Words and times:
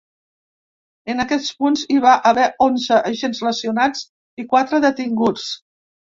En 1.13 1.19
aquest 1.23 1.51
punt 1.57 1.75
hi 1.95 1.99
va 2.05 2.13
haver 2.29 2.45
onze 2.67 2.97
agents 3.09 3.41
lesionats 3.49 4.01
i 4.45 4.47
quatre 4.55 4.81
detinguts. 4.87 5.45